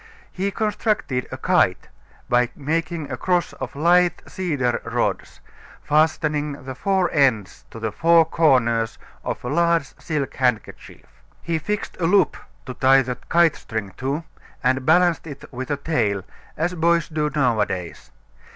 [0.31, 1.87] He constructed a kite
[2.27, 5.41] by making a cross of light cedar rods,
[5.83, 11.05] fastening the four ends to the four corners of a large silk handkerchief.
[11.43, 12.35] He fixed a loop
[12.65, 14.23] to tie the kite string to
[14.63, 16.23] and balanced it with a tail,
[16.57, 18.09] as boys do nowadays.